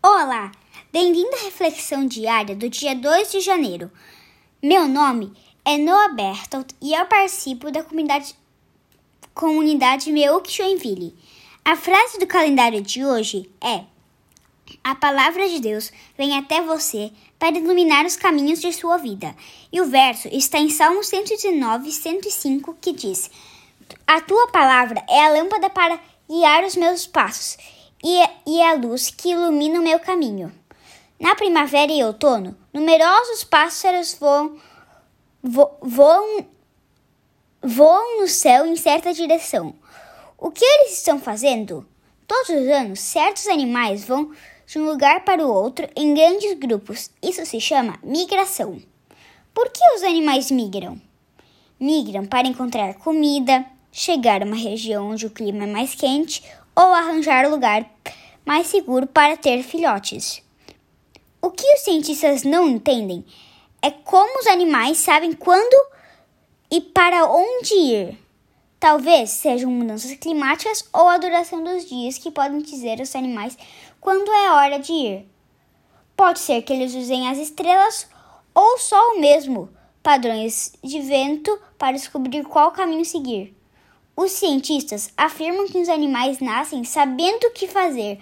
[0.00, 0.52] Olá,
[0.92, 3.90] bem-vindo à reflexão diária do dia 2 de janeiro.
[4.62, 5.32] Meu nome
[5.64, 8.32] é Noah Bertolt e eu participo da comunidade,
[9.34, 11.16] comunidade Meuc Joinville.
[11.64, 13.82] A frase do calendário de hoje é:
[14.84, 19.34] A palavra de Deus vem até você para iluminar os caminhos de sua vida.
[19.72, 23.28] E o verso está em Salmo 119, 105, que diz:
[24.06, 27.58] A tua palavra é a lâmpada para guiar os meus passos
[28.02, 30.52] e, e a luz que ilumina o meu caminho.
[31.18, 34.56] Na primavera e outono, numerosos pássaros voam,
[35.42, 36.46] vo, voam,
[37.62, 39.74] voam no céu em certa direção.
[40.36, 41.86] O que eles estão fazendo?
[42.26, 44.32] Todos os anos, certos animais vão
[44.66, 47.10] de um lugar para o outro em grandes grupos.
[47.22, 48.80] Isso se chama migração.
[49.52, 51.00] Por que os animais migram?
[51.80, 56.44] Migram para encontrar comida, chegar a uma região onde o clima é mais quente
[56.78, 57.84] ou arranjar lugar
[58.46, 60.40] mais seguro para ter filhotes.
[61.42, 63.24] O que os cientistas não entendem
[63.82, 65.76] é como os animais sabem quando
[66.70, 68.18] e para onde ir.
[68.78, 73.58] Talvez sejam mudanças climáticas ou a duração dos dias que podem dizer aos animais
[74.00, 75.26] quando é hora de ir.
[76.16, 78.08] Pode ser que eles usem as estrelas
[78.54, 79.68] ou só o mesmo
[80.00, 83.57] padrões de vento para descobrir qual caminho seguir.
[84.20, 88.18] Os cientistas afirmam que os animais nascem sabendo o que fazer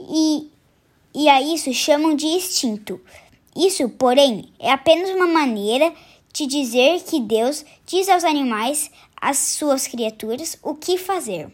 [0.00, 0.50] e,
[1.14, 2.98] e a isso chamam de instinto.
[3.54, 5.92] Isso, porém, é apenas uma maneira
[6.32, 11.52] de dizer que Deus diz aos animais, às suas criaturas, o que fazer.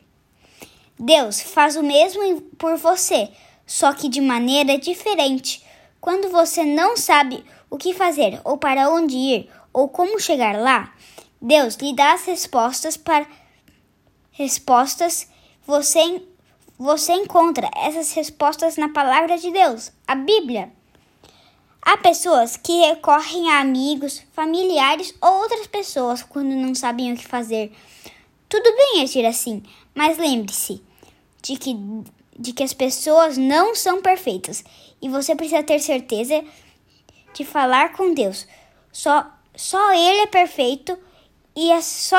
[0.96, 3.30] Deus faz o mesmo por você,
[3.66, 5.60] só que de maneira diferente.
[6.00, 10.94] Quando você não sabe o que fazer, ou para onde ir, ou como chegar lá,
[11.40, 13.26] Deus lhe dá as respostas para
[14.32, 15.28] respostas,
[15.64, 16.22] você,
[16.78, 20.72] você encontra essas respostas na palavra de Deus, a Bíblia.
[21.80, 27.26] Há pessoas que recorrem a amigos, familiares ou outras pessoas quando não sabem o que
[27.26, 27.72] fazer.
[28.48, 29.62] Tudo bem agir assim,
[29.94, 30.82] mas lembre-se
[31.42, 31.76] de que,
[32.38, 34.64] de que as pessoas não são perfeitas
[35.00, 36.44] e você precisa ter certeza
[37.34, 38.46] de falar com Deus.
[38.92, 39.26] Só,
[39.56, 40.96] só Ele é perfeito
[41.56, 42.18] e é só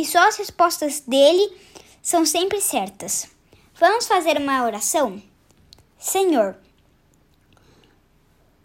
[0.00, 1.54] e só as respostas dele
[2.00, 3.28] são sempre certas.
[3.74, 5.22] Vamos fazer uma oração?
[5.98, 6.56] Senhor,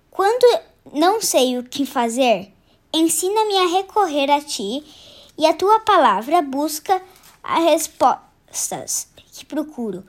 [0.09, 0.62] quando
[0.94, 2.53] não sei o que fazer,
[2.94, 4.81] ensina-me a recorrer a ti
[5.38, 7.01] e a tua palavra busca
[7.44, 10.06] as respostas que procuro.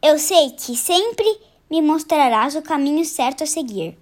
[0.00, 1.26] Eu sei que sempre
[1.68, 3.98] me mostrarás o caminho certo a seguir.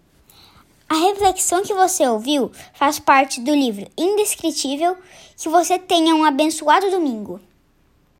[0.89, 4.97] A reflexão que você ouviu faz parte do livro Indescritível.
[5.37, 7.41] Que você tenha um abençoado domingo.